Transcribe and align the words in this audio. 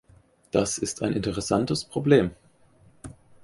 Das 0.49 0.79
ist 0.79 1.03
ein 1.03 1.13
interessantes 1.13 1.85
Problem. 1.85 2.31